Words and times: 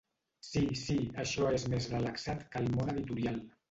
Sí, 0.47 0.63
sí, 0.85 0.95
això 1.25 1.53
és 1.59 1.69
més 1.77 1.91
relaxat 1.95 2.45
que 2.53 2.67
el 2.67 2.77
món 2.77 2.95
editorial. 2.99 3.43